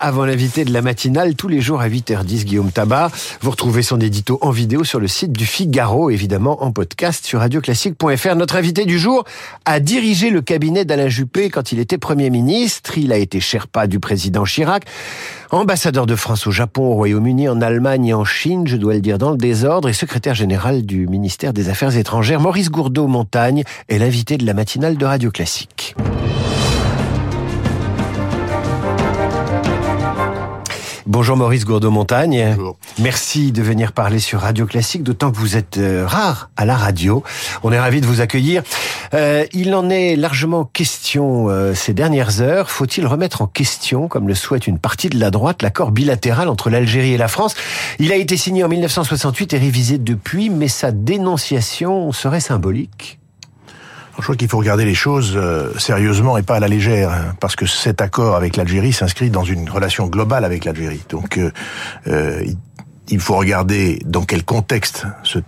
Avant 0.00 0.24
l'invité 0.24 0.64
de 0.64 0.72
la 0.72 0.82
matinale, 0.82 1.36
tous 1.36 1.46
les 1.46 1.60
jours 1.60 1.80
à 1.80 1.88
8h10, 1.88 2.44
Guillaume 2.44 2.72
Tabar. 2.72 3.08
Vous 3.40 3.52
retrouvez 3.52 3.82
son 3.82 4.00
édito 4.00 4.36
en 4.40 4.50
vidéo 4.50 4.82
sur 4.82 4.98
le 4.98 5.06
site 5.06 5.30
du 5.30 5.46
Figaro, 5.46 6.10
évidemment 6.10 6.64
en 6.64 6.72
podcast 6.72 7.24
sur 7.24 7.38
radioclassique.fr. 7.38 8.34
Notre 8.34 8.56
invité 8.56 8.84
du 8.84 8.98
jour 8.98 9.22
a 9.66 9.78
dirigé 9.78 10.30
le 10.30 10.40
cabinet 10.42 10.84
d'Alain 10.84 11.08
Juppé 11.08 11.50
quand 11.50 11.70
il 11.70 11.78
était 11.78 11.98
Premier 11.98 12.30
ministre. 12.30 12.98
Il 12.98 13.12
a 13.12 13.16
été 13.16 13.38
Sherpa 13.38 13.86
du 13.86 14.00
président 14.00 14.42
Chirac, 14.42 14.86
ambassadeur 15.52 16.06
de 16.06 16.16
France 16.16 16.48
au 16.48 16.50
Japon, 16.50 16.86
au 16.86 16.94
Royaume-Uni, 16.94 17.48
en 17.48 17.60
Allemagne 17.60 18.06
et 18.06 18.14
en 18.14 18.24
Chine, 18.24 18.66
je 18.66 18.76
dois 18.76 18.94
le 18.94 19.00
dire 19.00 19.18
dans 19.18 19.30
le 19.30 19.36
désordre, 19.38 19.88
et 19.88 19.92
secrétaire 19.92 20.34
général 20.34 20.84
du 20.84 21.06
ministère 21.06 21.52
des 21.52 21.68
Affaires 21.68 21.96
étrangères. 21.96 22.40
Maurice 22.40 22.72
Gourdeau-Montagne 22.72 23.62
est 23.88 23.98
l'invité 23.98 24.36
de 24.36 24.44
la 24.44 24.54
matinale 24.54 24.96
de 24.96 25.04
Radio 25.04 25.30
Classique. 25.30 25.94
Bonjour 31.10 31.36
Maurice 31.36 31.64
Gourdeau-Montagne. 31.64 32.54
Bonjour. 32.54 32.76
Merci 33.00 33.50
de 33.50 33.62
venir 33.62 33.90
parler 33.90 34.20
sur 34.20 34.42
Radio 34.42 34.64
Classique, 34.64 35.02
d'autant 35.02 35.32
que 35.32 35.38
vous 35.38 35.56
êtes 35.56 35.76
euh, 35.76 36.06
rare 36.06 36.50
à 36.56 36.64
la 36.64 36.76
radio. 36.76 37.24
On 37.64 37.72
est 37.72 37.80
ravi 37.80 38.00
de 38.00 38.06
vous 38.06 38.20
accueillir. 38.20 38.62
Euh, 39.12 39.44
il 39.52 39.74
en 39.74 39.90
est 39.90 40.14
largement 40.14 40.64
question 40.64 41.48
euh, 41.48 41.74
ces 41.74 41.94
dernières 41.94 42.40
heures. 42.40 42.70
Faut-il 42.70 43.08
remettre 43.08 43.42
en 43.42 43.48
question, 43.48 44.06
comme 44.06 44.28
le 44.28 44.36
souhaite 44.36 44.68
une 44.68 44.78
partie 44.78 45.08
de 45.08 45.18
la 45.18 45.32
droite, 45.32 45.62
l'accord 45.62 45.90
bilatéral 45.90 46.48
entre 46.48 46.70
l'Algérie 46.70 47.14
et 47.14 47.18
la 47.18 47.26
France? 47.26 47.56
Il 47.98 48.12
a 48.12 48.16
été 48.16 48.36
signé 48.36 48.62
en 48.62 48.68
1968 48.68 49.54
et 49.54 49.58
révisé 49.58 49.98
depuis, 49.98 50.48
mais 50.48 50.68
sa 50.68 50.92
dénonciation 50.92 52.12
serait 52.12 52.38
symbolique. 52.38 53.19
Je 54.18 54.22
crois 54.22 54.36
qu'il 54.36 54.48
faut 54.48 54.58
regarder 54.58 54.84
les 54.84 54.94
choses 54.94 55.32
euh, 55.36 55.72
sérieusement 55.78 56.36
et 56.36 56.42
pas 56.42 56.56
à 56.56 56.60
la 56.60 56.68
légère, 56.68 57.10
hein, 57.10 57.34
parce 57.40 57.56
que 57.56 57.66
cet 57.66 58.00
accord 58.00 58.36
avec 58.36 58.56
l'Algérie 58.56 58.92
s'inscrit 58.92 59.30
dans 59.30 59.44
une 59.44 59.68
relation 59.68 60.06
globale 60.06 60.44
avec 60.44 60.64
l'Algérie. 60.64 61.02
Donc, 61.08 61.38
euh, 61.38 61.50
euh, 62.06 62.44
il 63.08 63.20
faut 63.20 63.36
regarder 63.36 64.00
dans 64.04 64.24
quel 64.24 64.44
contexte 64.44 65.06
ce 65.22 65.38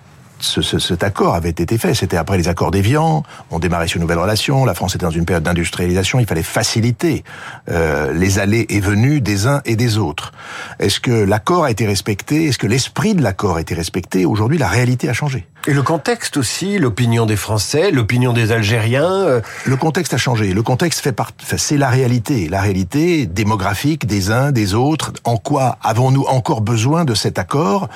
ce, 0.43 0.61
ce, 0.61 0.79
cet 0.79 1.03
accord 1.03 1.35
avait 1.35 1.51
été 1.51 1.79
fait. 1.79 1.95
C'était 1.95 2.17
après 2.17 2.37
les 2.37 2.49
accords 2.49 2.71
d'Évian, 2.71 3.23
on 3.51 3.59
démarrait 3.59 3.87
sur 3.87 3.97
une 3.97 4.03
nouvelle 4.03 4.19
relation, 4.19 4.65
la 4.65 4.75
France 4.75 4.95
était 4.95 5.05
dans 5.05 5.11
une 5.11 5.25
période 5.25 5.45
d'industrialisation, 5.45 6.21
il 6.21 6.27
fallait 6.27 6.43
faciliter 6.43 7.25
euh, 7.71 8.13
les 8.13 8.39
allées 8.39 8.67
et 8.69 8.81
venues 8.81 9.21
des 9.21 9.47
uns 9.47 9.63
et 9.65 9.77
des 9.77 9.99
autres. 9.99 10.33
Est-ce 10.79 11.01
que 11.01 11.13
l'accord 11.13 11.65
a 11.65 11.71
été 11.71 11.87
respecté? 11.87 12.47
Est-ce 12.47 12.59
que 12.59 12.67
l'esprit 12.67 13.15
de 13.15 13.23
l'accord 13.23 13.57
a 13.57 13.61
été 13.61 13.75
respecté? 13.75 14.27
Aujourd'hui, 14.27 14.59
la 14.59 14.69
réalité 14.69 15.09
a 15.09 15.13
changé. 15.13 15.47
Et 15.69 15.75
le 15.75 15.83
contexte 15.83 16.37
aussi, 16.39 16.77
l'opinion 16.81 17.25
des 17.25 17.37
Français, 17.37 17.93
l'opinion 17.93 18.33
des 18.33 18.51
Algériens. 18.51 19.13
Euh... 19.13 19.41
Le 19.65 19.77
contexte 19.77 20.13
a 20.13 20.17
changé. 20.17 20.53
Le 20.55 20.63
contexte 20.65 20.99
fait 20.99 21.13
part, 21.13 21.31
c'est 21.57 21.77
la 21.77 21.89
réalité, 21.89 22.49
la 22.49 22.61
réalité 22.61 23.27
démographique 23.27 24.05
des 24.05 24.33
uns, 24.33 24.51
des 24.51 24.75
autres. 24.75 25.13
En 25.23 25.37
quoi 25.37 25.79
avons-nous 25.81 26.25
encore 26.25 26.63
besoin 26.63 27.05
de 27.05 27.15
cet 27.15 27.39
accord 27.39 27.89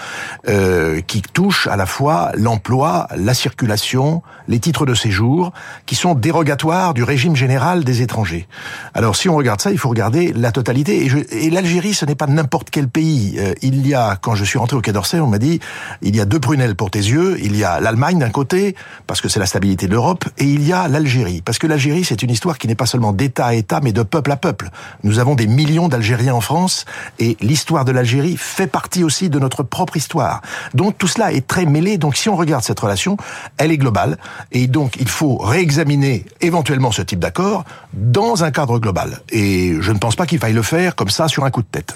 euh, 0.49 1.01
qui 1.01 1.23
touche 1.23 1.67
à 1.67 1.75
la 1.75 1.87
fois 1.87 2.31
l'emploi, 2.37 3.09
la 3.17 3.35
circulation, 3.35 4.23
les 4.47 4.61
titres 4.61 4.87
de 4.87 4.95
séjour, 4.95 5.53
qui 5.87 5.97
sont 5.97 6.15
dérogatoires 6.15 6.95
du 6.95 7.03
régime 7.03 7.35
général 7.35 7.83
des 7.83 8.01
étrangers? 8.01 8.47
Alors 8.95 9.17
si 9.17 9.29
on 9.29 9.35
regarde 9.35 9.61
ça, 9.61 9.73
il 9.73 9.79
faut 9.79 9.89
regarder 9.89 10.33
la 10.33 10.53
totalité. 10.53 11.05
Et, 11.05 11.09
je, 11.09 11.19
et 11.33 11.51
l'Algérie, 11.51 11.95
ce 11.95 12.05
n'est 12.05 12.15
pas 12.15 12.29
n'importe 12.29 12.71
quel 12.71 12.87
pays. 12.87 13.39
Euh, 13.41 13.55
il 13.63 13.85
y 13.89 13.95
a, 13.95 14.15
quand 14.15 14.37
je 14.37 14.45
suis 14.45 14.59
rentré 14.59 14.77
au 14.77 14.81
Quai 14.81 14.93
d'Orsay, 14.93 15.19
on 15.19 15.27
m'a 15.27 15.39
dit, 15.39 15.59
il 16.03 16.15
y 16.15 16.21
a 16.21 16.25
deux 16.25 16.39
prunelles 16.39 16.77
pour 16.77 16.93
tes 16.93 17.01
yeux. 17.01 17.37
Y 17.57 17.65
a 17.65 17.81
l'Allemagne 17.81 18.19
d'un 18.19 18.31
côté, 18.31 18.75
parce 19.07 19.21
que 19.21 19.29
c'est 19.29 19.41
la 19.41 19.47
stabilité 19.47 19.87
de 19.87 19.93
l'Europe, 19.93 20.25
et 20.39 20.45
il 20.45 20.67
y 20.67 20.73
a 20.73 20.89
l'Algérie. 20.89 21.43
Parce 21.43 21.59
que 21.59 21.67
l'Algérie, 21.67 22.05
c'est 22.05 22.23
une 22.23 22.31
histoire 22.31 22.59
qui 22.59 22.69
n'est 22.69 22.75
pas 22.75 22.87
seulement 22.87 23.13
d'État 23.13 23.47
à 23.47 23.55
État, 23.55 23.81
mais 23.83 23.93
de 23.93 24.03
peuple 24.03 24.33
à 24.33 24.37
peuple. 24.37 24.71
Nous 25.03 25.19
avons 25.19 25.35
des 25.35 25.47
millions 25.47 25.89
d'Algériens 25.89 26.35
en 26.35 26.41
France, 26.41 26.85
et 27.19 27.37
l'histoire 27.41 27.85
de 27.85 27.93
l'Algérie 27.93 28.37
fait 28.37 28.67
partie 28.67 29.05
aussi 29.05 29.31
de 29.31 29.39
notre 29.39 29.63
propre 29.63 29.97
histoire. 29.97 30.43
Donc 30.75 30.99
tout 30.99 31.09
cela 31.09 31.33
est 31.33 31.47
très 31.47 31.67
mêlé. 31.67 31.99
Donc 31.99 32.17
si 32.17 32.29
on 32.29 32.37
regarde 32.37 32.65
cette 32.65 32.81
relation, 32.81 33.17
elle 33.59 33.71
est 33.71 33.79
globale. 33.79 34.19
Et 34.53 34.67
donc, 34.67 34.97
il 35.01 35.09
faut 35.09 35.37
réexaminer 35.39 36.25
éventuellement 36.41 36.93
ce 36.93 37.03
type 37.03 37.19
d'accord 37.19 37.65
dans 37.93 38.45
un 38.45 38.51
cadre 38.51 38.79
global. 38.79 39.21
Et 39.31 39.77
je 39.81 39.93
ne 39.93 39.99
pense 39.99 40.17
pas 40.17 40.27
qu'il 40.27 40.39
faille 40.39 40.53
le 40.53 40.63
faire 40.63 40.95
comme 40.95 41.11
ça 41.11 41.29
sur 41.29 41.45
un 41.45 41.51
coup 41.51 41.63
de 41.63 41.69
tête. 41.69 41.95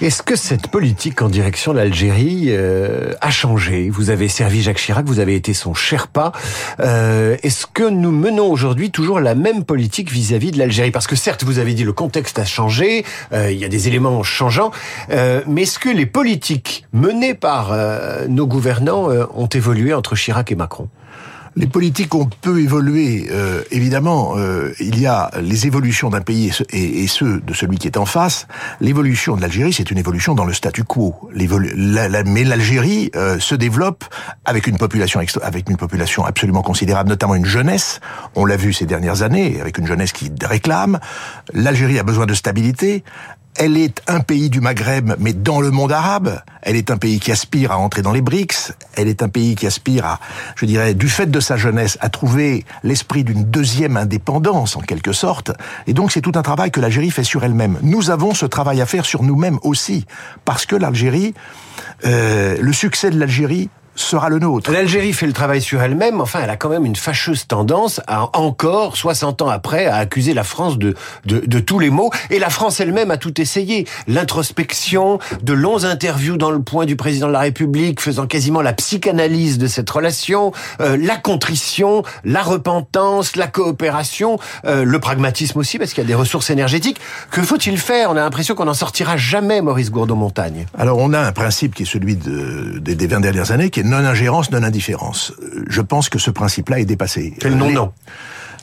Est-ce 0.00 0.22
que 0.22 0.34
cette 0.34 0.66
politique 0.68 1.22
en 1.22 1.28
direction 1.28 1.72
de 1.72 1.78
l'Algérie 1.78 2.46
euh, 2.48 3.12
a 3.20 3.30
changé? 3.30 3.90
Vous 3.90 4.10
avez 4.10 4.26
servi 4.26 4.60
Jacques 4.60 4.78
Chirac, 4.78 5.06
vous 5.06 5.20
avez 5.20 5.36
été 5.36 5.54
son 5.54 5.72
Sherpa. 5.72 6.32
Euh, 6.80 7.36
Est-ce 7.44 7.66
que 7.66 7.88
nous 7.88 8.10
menons 8.10 8.50
aujourd'hui 8.50 8.90
toujours 8.90 9.20
la 9.20 9.36
même 9.36 9.64
politique 9.64 10.10
vis-à-vis 10.10 10.48
-vis 10.48 10.54
de 10.54 10.58
l'Algérie? 10.58 10.90
Parce 10.90 11.06
que 11.06 11.14
certes, 11.14 11.44
vous 11.44 11.60
avez 11.60 11.74
dit 11.74 11.84
le 11.84 11.92
contexte 11.92 12.40
a 12.40 12.44
changé, 12.44 13.04
euh, 13.32 13.52
il 13.52 13.58
y 13.58 13.64
a 13.64 13.68
des 13.68 13.86
éléments 13.86 14.22
changeants, 14.24 14.72
euh, 15.10 15.42
mais 15.46 15.62
est-ce 15.62 15.78
que 15.78 15.90
les 15.90 16.06
politiques 16.06 16.84
menées 16.92 17.34
par 17.34 17.70
euh, 17.70 18.26
nos 18.28 18.48
gouvernants 18.48 19.08
ont 19.34 19.46
évolué 19.46 19.94
entre 19.94 20.16
Chirac 20.16 20.50
et 20.50 20.56
Macron? 20.56 20.88
Les 21.56 21.66
politiques 21.66 22.14
ont 22.14 22.28
peu 22.40 22.60
évolué. 22.60 23.28
Euh, 23.30 23.62
évidemment, 23.70 24.34
euh, 24.36 24.72
il 24.80 25.00
y 25.00 25.06
a 25.06 25.30
les 25.40 25.66
évolutions 25.66 26.10
d'un 26.10 26.20
pays 26.20 26.52
et, 26.70 27.06
ceux 27.06 27.40
de 27.40 27.54
celui 27.54 27.78
qui 27.78 27.86
est 27.86 27.96
en 27.96 28.06
face. 28.06 28.46
L'évolution 28.80 29.36
de 29.36 29.40
l'Algérie, 29.40 29.72
c'est 29.72 29.90
une 29.90 29.98
évolution 29.98 30.34
dans 30.34 30.44
le 30.44 30.52
statu 30.52 30.84
quo. 30.84 31.14
Mais 31.34 32.44
l'Algérie 32.44 33.10
euh, 33.14 33.38
se 33.38 33.54
développe 33.54 34.04
avec 34.44 34.66
une 34.66 34.78
population 34.78 35.20
avec 35.42 35.70
une 35.70 35.76
population 35.76 36.24
absolument 36.24 36.62
considérable, 36.62 37.08
notamment 37.08 37.34
une 37.34 37.46
jeunesse. 37.46 38.00
On 38.34 38.44
l'a 38.44 38.56
vu 38.56 38.72
ces 38.72 38.86
dernières 38.86 39.22
années, 39.22 39.60
avec 39.60 39.78
une 39.78 39.86
jeunesse 39.86 40.12
qui 40.12 40.30
réclame. 40.42 40.98
L'Algérie 41.52 41.98
a 41.98 42.02
besoin 42.02 42.26
de 42.26 42.34
stabilité. 42.34 43.04
Elle 43.56 43.76
est 43.76 44.02
un 44.08 44.18
pays 44.18 44.50
du 44.50 44.60
Maghreb, 44.60 45.14
mais 45.20 45.32
dans 45.32 45.60
le 45.60 45.70
monde 45.70 45.92
arabe. 45.92 46.40
Elle 46.62 46.74
est 46.74 46.90
un 46.90 46.96
pays 46.96 47.20
qui 47.20 47.30
aspire 47.30 47.70
à 47.70 47.78
entrer 47.78 48.02
dans 48.02 48.10
les 48.10 48.20
BRICS. 48.20 48.72
Elle 48.96 49.06
est 49.06 49.22
un 49.22 49.28
pays 49.28 49.54
qui 49.54 49.68
aspire 49.68 50.04
à, 50.04 50.20
je 50.56 50.66
dirais, 50.66 50.94
du 50.94 51.08
fait 51.08 51.30
de 51.30 51.38
sa 51.38 51.56
jeunesse, 51.56 51.96
à 52.00 52.08
trouver 52.08 52.64
l'esprit 52.82 53.22
d'une 53.22 53.44
deuxième 53.44 53.96
indépendance, 53.96 54.76
en 54.76 54.80
quelque 54.80 55.12
sorte. 55.12 55.52
Et 55.86 55.92
donc, 55.92 56.10
c'est 56.10 56.20
tout 56.20 56.32
un 56.34 56.42
travail 56.42 56.72
que 56.72 56.80
l'Algérie 56.80 57.12
fait 57.12 57.22
sur 57.22 57.44
elle-même. 57.44 57.78
Nous 57.82 58.10
avons 58.10 58.34
ce 58.34 58.46
travail 58.46 58.80
à 58.80 58.86
faire 58.86 59.04
sur 59.04 59.22
nous-mêmes 59.22 59.60
aussi. 59.62 60.04
Parce 60.44 60.66
que 60.66 60.74
l'Algérie, 60.74 61.32
euh, 62.06 62.56
le 62.60 62.72
succès 62.72 63.10
de 63.10 63.18
l'Algérie 63.20 63.70
sera 63.94 64.28
le 64.28 64.38
nôtre. 64.38 64.70
L'Algérie 64.70 65.12
fait 65.12 65.26
le 65.26 65.32
travail 65.32 65.62
sur 65.62 65.82
elle-même, 65.82 66.20
enfin 66.20 66.40
elle 66.42 66.50
a 66.50 66.56
quand 66.56 66.68
même 66.68 66.84
une 66.84 66.96
fâcheuse 66.96 67.46
tendance 67.46 68.00
à 68.06 68.36
encore, 68.36 68.96
60 68.96 69.42
ans 69.42 69.48
après, 69.48 69.86
à 69.86 69.96
accuser 69.96 70.34
la 70.34 70.44
France 70.44 70.78
de, 70.78 70.94
de, 71.26 71.40
de 71.40 71.58
tous 71.60 71.78
les 71.78 71.90
maux. 71.90 72.10
Et 72.30 72.38
la 72.38 72.50
France 72.50 72.80
elle-même 72.80 73.10
a 73.10 73.16
tout 73.16 73.40
essayé. 73.40 73.86
L'introspection, 74.06 75.18
de 75.42 75.52
longs 75.52 75.84
interviews 75.84 76.36
dans 76.36 76.50
le 76.50 76.62
point 76.62 76.86
du 76.86 76.96
président 76.96 77.28
de 77.28 77.32
la 77.32 77.40
République, 77.40 78.00
faisant 78.00 78.26
quasiment 78.26 78.62
la 78.62 78.72
psychanalyse 78.72 79.58
de 79.58 79.66
cette 79.66 79.88
relation, 79.90 80.52
euh, 80.80 80.96
la 81.00 81.16
contrition, 81.16 82.02
la 82.24 82.42
repentance, 82.42 83.36
la 83.36 83.46
coopération, 83.46 84.38
euh, 84.64 84.84
le 84.84 84.98
pragmatisme 84.98 85.58
aussi, 85.58 85.78
parce 85.78 85.92
qu'il 85.92 86.02
y 86.02 86.06
a 86.06 86.08
des 86.08 86.14
ressources 86.14 86.50
énergétiques. 86.50 86.98
Que 87.30 87.42
faut-il 87.42 87.78
faire? 87.78 88.10
On 88.10 88.16
a 88.16 88.20
l'impression 88.20 88.54
qu'on 88.54 88.64
n'en 88.64 88.74
sortira 88.74 89.16
jamais, 89.16 89.60
Maurice 89.60 89.90
Gourdeau-Montagne. 89.90 90.66
Alors 90.76 90.98
on 90.98 91.12
a 91.12 91.20
un 91.20 91.32
principe 91.32 91.74
qui 91.74 91.84
est 91.84 91.86
celui 91.86 92.16
de, 92.16 92.78
de, 92.78 92.94
des 92.94 93.06
20 93.06 93.20
dernières 93.20 93.50
années, 93.50 93.70
qui 93.70 93.80
est 93.80 93.83
non-ingérence, 93.84 94.50
non-indifférence. 94.50 95.32
Je 95.68 95.80
pense 95.80 96.08
que 96.08 96.18
ce 96.18 96.30
principe-là 96.30 96.80
est 96.80 96.84
dépassé. 96.84 97.34
Le 97.42 97.54
non-non 97.54 97.92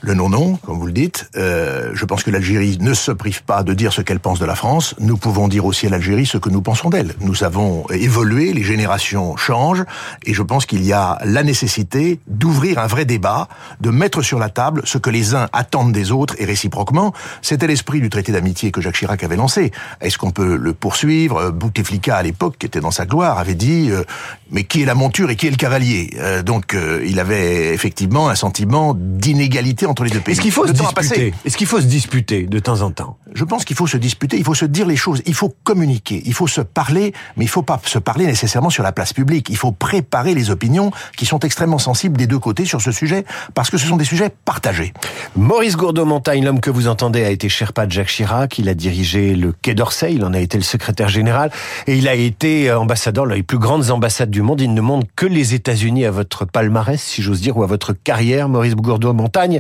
le 0.02 0.16
non-non, 0.16 0.56
comme 0.56 0.80
vous 0.80 0.88
le 0.88 0.92
dites. 0.92 1.30
Euh, 1.38 1.92
je 1.94 2.06
pense 2.06 2.24
que 2.24 2.32
l'Algérie 2.32 2.78
ne 2.82 2.94
se 2.94 3.12
prive 3.12 3.44
pas 3.44 3.64
de 3.64 3.74
dire 3.74 3.94
ce 3.94 4.02
qu'elle 4.02 4.20
pense 4.20 4.40
de 4.40 4.46
la 4.46 4.56
France. 4.56 4.96
Nous 5.00 5.16
pouvons 5.16 5.48
dire 5.48 5.66
aussi 5.66 5.86
à 5.86 5.90
l'Algérie 5.90 6.26
ce 6.26 6.38
que 6.38 6.50
nous 6.50 6.62
pensons 6.62 6.90
d'elle. 6.90 7.14
Nous 7.22 7.44
avons 7.44 7.88
évolué, 7.92 8.52
les 8.54 8.64
générations 8.64 9.38
changent, 9.38 9.86
et 10.26 10.34
je 10.34 10.42
pense 10.42 10.66
qu'il 10.66 10.84
y 10.84 10.92
a 10.92 11.20
la 11.24 11.44
nécessité 11.44 12.20
d'ouvrir 12.28 12.80
un 12.80 12.88
vrai 12.88 13.06
débat, 13.06 13.48
de 13.80 13.92
mettre 13.92 14.24
sur 14.24 14.40
la 14.40 14.50
table 14.50 14.82
ce 14.86 14.98
que 14.98 15.12
les 15.12 15.36
uns 15.36 15.48
attendent 15.54 15.94
des 15.94 16.12
autres, 16.12 16.36
et 16.40 16.46
réciproquement. 16.46 17.14
C'était 17.44 17.68
l'esprit 17.68 18.02
du 18.02 18.10
traité 18.10 18.32
d'amitié 18.32 18.72
que 18.72 18.82
Jacques 18.82 18.96
Chirac 18.96 19.24
avait 19.24 19.36
lancé. 19.36 19.72
Est-ce 20.02 20.18
qu'on 20.18 20.32
peut 20.32 20.56
le 20.56 20.74
poursuivre? 20.74 21.52
Bouteflika, 21.52 22.16
à 22.16 22.24
l'époque, 22.24 22.56
qui 22.58 22.66
était 22.66 22.82
dans 22.82 22.92
sa 22.92 23.06
gloire, 23.06 23.38
avait 23.38 23.56
dit 23.56 23.90
euh, 23.92 24.04
mais 24.52 24.64
qui 24.64 24.82
est 24.82 24.86
la 24.86 24.96
monture 24.96 25.30
et 25.30 25.36
qui 25.36 25.48
est 25.48 25.50
le 25.50 25.56
cavalier 25.56 26.12
euh, 26.20 26.44
Donc, 26.44 26.74
euh, 26.74 27.04
il 27.06 27.20
avait 27.20 27.74
effectivement 27.74 28.30
un 28.30 28.36
sentiment 28.36 28.94
d'inégalité 28.96 29.86
entre 29.86 30.04
les 30.04 30.10
deux 30.10 30.20
pays. 30.20 30.34
Est-ce 30.34 30.42
qu'il 30.42 30.52
faut 30.52 30.68
se 30.68 30.74
disputer 30.74 31.34
Est-ce 31.46 31.58
qu'il 31.58 31.68
faut 31.68 31.80
se 31.80 31.86
disputer 31.86 32.44
de 32.44 32.60
temps 32.60 32.82
en 32.82 32.92
temps 32.92 33.18
Je 33.34 33.44
pense 33.44 33.66
qu'il 33.66 33.76
faut 33.76 33.88
se 33.88 33.98
disputer, 33.98 34.38
il 34.38 34.44
faut 34.44 34.54
se 34.54 34.66
dire 34.66 34.86
les 34.86 34.96
choses, 34.96 35.22
il 35.26 35.34
faut 35.34 35.54
communiquer, 35.64 36.22
il 36.26 36.34
faut 36.34 36.48
se 36.48 36.62
parler, 36.62 37.14
mais 37.38 37.46
il 37.46 37.48
faut 37.48 37.62
pas 37.62 37.80
se 37.86 38.00
parler 38.00 38.26
nécessairement 38.26 38.70
sur 38.70 38.84
la 38.84 38.92
place 38.92 39.14
publique. 39.14 39.48
Il 39.50 39.58
faut 39.58 39.72
préparer 39.72 40.36
les 40.36 40.50
opinions 40.50 40.92
qui 41.16 41.26
sont 41.26 41.40
extrêmement 41.40 41.80
sensibles 41.80 42.18
des 42.18 42.28
deux 42.28 42.40
côtés 42.40 42.66
sur 42.66 42.82
ce 42.82 42.92
sujet, 42.92 43.26
parce 43.54 43.70
que 43.70 43.78
ce 43.78 43.88
sont 43.88 43.98
des 43.98 44.06
sujets 44.06 44.30
partagés. 44.30 44.94
Maurice 45.36 45.78
Gourdeau-Montagne, 45.78 46.44
l'homme 46.44 46.60
que 46.60 46.70
vous 46.70 46.88
entendez, 46.88 47.24
a 47.24 47.30
été 47.30 47.48
Sherpa 47.48 47.86
de 47.86 47.92
Jacques 47.92 48.08
Chirac, 48.08 48.60
il 48.60 48.68
a 48.68 48.74
dirigé 48.74 49.36
le 49.36 49.54
Quai 49.54 49.74
d'Orsay, 49.74 50.14
il 50.14 50.26
en 50.26 50.34
a 50.34 50.40
été 50.40 50.58
le 50.58 50.64
secrétaire 50.64 51.10
général, 51.10 51.52
et 51.88 51.96
il 51.96 52.08
a 52.08 52.16
été 52.16 52.72
ambassadeur, 52.72 53.26
les 53.26 53.44
plus 53.44 53.60
grandes 53.60 53.92
ambassades 53.92 54.30
du 54.30 54.41
monde. 54.42 54.62
Il 54.62 54.74
ne 54.74 54.82
montre 54.82 55.08
que 55.16 55.26
les 55.26 55.54
États-Unis 55.54 56.06
à 56.06 56.12
votre 56.12 56.46
palmarès, 56.46 57.02
si 57.02 57.22
j'ose 57.22 57.42
dire, 57.42 57.58
ou 57.58 57.64
à 57.64 57.68
votre 57.68 57.94
carrière, 57.94 58.50
Maurice 58.50 58.76
Gourdeau-Montagne. 58.76 59.60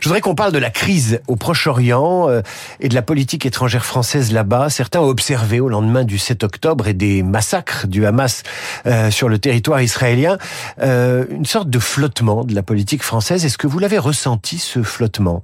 Je 0.00 0.08
voudrais 0.08 0.20
qu'on 0.20 0.34
parle 0.34 0.52
de 0.52 0.58
la 0.58 0.70
crise 0.70 1.20
au 1.28 1.36
Proche-Orient 1.36 2.28
euh, 2.28 2.42
et 2.80 2.88
de 2.88 2.94
la 2.94 3.02
politique 3.02 3.46
étrangère 3.46 3.84
française 3.84 4.32
là-bas. 4.32 4.70
Certains 4.70 5.00
ont 5.00 5.08
observé 5.08 5.60
au 5.60 5.68
lendemain 5.68 6.04
du 6.04 6.18
7 6.18 6.44
octobre 6.44 6.88
et 6.88 6.94
des 6.94 7.22
massacres 7.22 7.86
du 7.86 8.06
Hamas 8.06 8.42
euh, 8.86 9.10
sur 9.10 9.28
le 9.28 9.38
territoire 9.38 9.82
israélien 9.82 10.38
euh, 10.82 11.24
une 11.30 11.46
sorte 11.46 11.70
de 11.70 11.78
flottement 11.78 12.44
de 12.44 12.54
la 12.54 12.62
politique 12.62 13.02
française. 13.02 13.44
Est-ce 13.44 13.58
que 13.58 13.66
vous 13.66 13.78
l'avez 13.78 13.98
ressenti, 13.98 14.58
ce 14.58 14.82
flottement? 14.82 15.42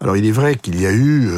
Alors 0.00 0.16
il 0.16 0.26
est 0.26 0.32
vrai 0.32 0.56
qu'il 0.56 0.80
y 0.80 0.86
a 0.86 0.92
eu 0.92 1.30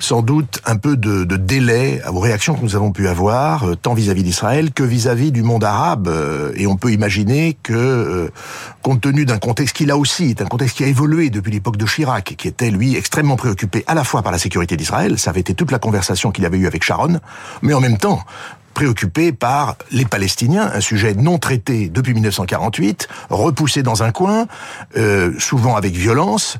sans 0.00 0.22
doute 0.22 0.60
un 0.64 0.76
peu 0.76 0.96
de, 0.96 1.24
de, 1.24 1.36
délai 1.36 2.00
aux 2.10 2.18
réactions 2.18 2.54
que 2.54 2.62
nous 2.62 2.74
avons 2.74 2.90
pu 2.90 3.06
avoir, 3.06 3.68
euh, 3.68 3.76
tant 3.76 3.94
vis-à-vis 3.94 4.22
d'Israël 4.22 4.72
que 4.72 4.82
vis-à-vis 4.82 5.30
du 5.30 5.42
monde 5.42 5.62
arabe. 5.62 6.08
Euh, 6.08 6.52
et 6.56 6.66
on 6.66 6.76
peut 6.76 6.90
imaginer 6.90 7.56
que, 7.62 7.74
euh, 7.74 8.30
compte 8.82 9.02
tenu 9.02 9.26
d'un 9.26 9.38
contexte 9.38 9.76
qui 9.76 9.84
là 9.84 9.98
aussi 9.98 10.30
est 10.30 10.40
un 10.40 10.46
contexte 10.46 10.78
qui 10.78 10.84
a 10.84 10.86
évolué 10.86 11.28
depuis 11.28 11.52
l'époque 11.52 11.76
de 11.76 11.84
Chirac, 11.84 12.34
qui 12.36 12.48
était 12.48 12.70
lui 12.70 12.96
extrêmement 12.96 13.36
préoccupé 13.36 13.84
à 13.86 13.94
la 13.94 14.02
fois 14.02 14.22
par 14.22 14.32
la 14.32 14.38
sécurité 14.38 14.76
d'Israël, 14.76 15.18
ça 15.18 15.30
avait 15.30 15.40
été 15.40 15.54
toute 15.54 15.70
la 15.70 15.78
conversation 15.78 16.30
qu'il 16.30 16.46
avait 16.46 16.58
eue 16.58 16.66
avec 16.66 16.82
Sharon, 16.82 17.20
mais 17.60 17.74
en 17.74 17.80
même 17.80 17.98
temps 17.98 18.20
préoccupé 18.72 19.32
par 19.32 19.76
les 19.90 20.06
Palestiniens, 20.06 20.70
un 20.72 20.80
sujet 20.80 21.12
non 21.14 21.38
traité 21.38 21.90
depuis 21.90 22.14
1948, 22.14 23.08
repoussé 23.28 23.82
dans 23.82 24.02
un 24.02 24.12
coin, 24.12 24.46
souvent 25.38 25.76
avec 25.76 25.92
violence, 25.92 26.58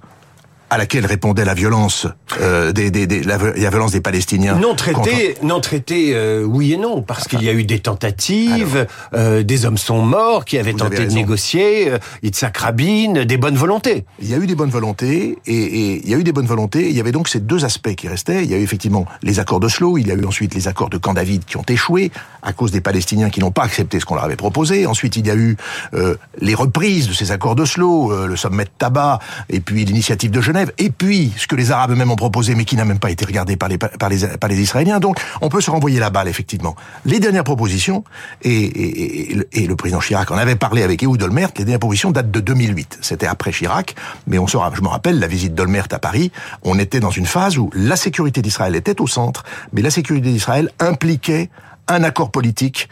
à 0.70 0.78
laquelle 0.78 1.04
répondait 1.04 1.44
la 1.44 1.54
violence 1.54 2.06
euh, 2.40 2.70
des, 2.72 2.90
des, 2.90 3.06
des 3.06 3.22
la, 3.22 3.36
violence 3.36 3.90
des 3.92 4.00
Palestiniens. 4.00 4.54
Non 4.54 4.74
traité, 4.74 5.34
non 5.42 5.60
traité, 5.60 6.12
euh, 6.14 6.44
oui 6.44 6.72
et 6.72 6.76
non, 6.76 7.02
parce 7.02 7.26
qu'il 7.26 7.42
y 7.42 7.48
a 7.48 7.52
eu 7.52 7.64
des 7.64 7.80
tentatives, 7.80 8.86
euh, 9.14 9.42
des 9.42 9.64
hommes 9.64 9.78
sont 9.78 10.02
morts 10.02 10.44
qui 10.44 10.58
avaient 10.58 10.72
tenté 10.72 11.06
de 11.06 11.12
négocier, 11.12 11.90
euh, 11.90 11.98
Yitzhak 12.22 12.56
Rabin, 12.56 13.24
des 13.24 13.36
bonnes 13.36 13.56
volontés. 13.56 14.04
Il 14.20 14.30
y 14.30 14.34
a 14.34 14.38
eu 14.38 14.46
des 14.46 14.54
bonnes 14.54 14.70
volontés 14.70 15.38
et, 15.46 15.54
et, 15.54 16.02
il 16.04 16.08
y 16.08 16.14
a 16.14 16.18
eu 16.18 16.24
des 16.24 16.32
bonnes 16.32 16.46
volontés. 16.46 16.88
Il 16.88 16.96
y 16.96 17.00
avait 17.00 17.12
donc 17.12 17.28
ces 17.28 17.40
deux 17.40 17.64
aspects 17.64 17.94
qui 17.94 18.06
restaient. 18.06 18.44
Il 18.44 18.50
y 18.50 18.54
a 18.54 18.58
eu 18.58 18.62
effectivement 18.62 19.06
les 19.22 19.40
accords 19.40 19.60
d'Oslo, 19.60 19.98
il 19.98 20.06
y 20.06 20.12
a 20.12 20.14
eu 20.14 20.24
ensuite 20.24 20.54
les 20.54 20.68
accords 20.68 20.90
de 20.90 20.98
Camp 20.98 21.14
David 21.14 21.44
qui 21.44 21.56
ont 21.56 21.64
échoué 21.68 22.12
à 22.42 22.52
cause 22.52 22.70
des 22.70 22.80
Palestiniens 22.80 23.30
qui 23.30 23.40
n'ont 23.40 23.50
pas 23.50 23.64
accepté 23.64 23.98
ce 23.98 24.04
qu'on 24.04 24.14
leur 24.14 24.24
avait 24.24 24.36
proposé. 24.36 24.86
Ensuite, 24.86 25.16
il 25.16 25.26
y 25.26 25.30
a 25.30 25.34
eu 25.34 25.56
euh, 25.94 26.16
les 26.40 26.54
reprises 26.54 27.08
de 27.08 27.12
ces 27.12 27.32
accords 27.32 27.56
d'Oslo, 27.56 28.12
euh, 28.12 28.26
le 28.26 28.36
sommet 28.36 28.64
de 28.64 28.70
Tabac 28.78 29.18
et 29.48 29.60
puis 29.60 29.84
l'initiative 29.84 30.30
de 30.30 30.40
Genève 30.40 30.59
et 30.78 30.90
puis 30.90 31.32
ce 31.36 31.46
que 31.46 31.56
les 31.56 31.70
Arabes 31.70 31.92
eux-mêmes 31.92 32.10
ont 32.10 32.16
proposé, 32.16 32.54
mais 32.54 32.64
qui 32.64 32.76
n'a 32.76 32.84
même 32.84 32.98
pas 32.98 33.10
été 33.10 33.24
regardé 33.24 33.56
par 33.56 33.68
les, 33.68 33.78
par 33.78 34.08
les, 34.08 34.26
par 34.38 34.48
les 34.48 34.60
Israéliens. 34.60 35.00
Donc, 35.00 35.18
on 35.40 35.48
peut 35.48 35.60
se 35.60 35.70
renvoyer 35.70 35.98
la 35.98 36.10
balle, 36.10 36.28
effectivement. 36.28 36.76
Les 37.04 37.20
dernières 37.20 37.44
propositions, 37.44 38.04
et, 38.42 38.50
et, 38.50 39.38
et, 39.52 39.66
le 39.66 39.76
président 39.76 40.00
Chirac 40.00 40.30
en 40.30 40.36
avait 40.36 40.56
parlé 40.56 40.82
avec 40.82 41.02
Ehud 41.02 41.22
Olmert, 41.22 41.50
les 41.56 41.64
dernières 41.64 41.80
propositions 41.80 42.10
datent 42.10 42.30
de 42.30 42.40
2008. 42.40 42.98
C'était 43.02 43.26
après 43.26 43.52
Chirac, 43.52 43.94
mais 44.26 44.38
on 44.38 44.46
se, 44.46 44.58
je 44.74 44.82
me 44.82 44.88
rappelle 44.88 45.18
la 45.18 45.26
visite 45.26 45.54
d'Olmert 45.54 45.86
à 45.90 45.98
Paris, 45.98 46.32
on 46.62 46.78
était 46.78 47.00
dans 47.00 47.10
une 47.10 47.26
phase 47.26 47.58
où 47.58 47.70
la 47.74 47.96
sécurité 47.96 48.42
d'Israël 48.42 48.74
était 48.76 49.00
au 49.00 49.06
centre, 49.06 49.44
mais 49.72 49.82
la 49.82 49.90
sécurité 49.90 50.30
d'Israël 50.30 50.70
impliquait 50.78 51.50
un 51.88 52.04
accord 52.04 52.30
politique 52.30 52.88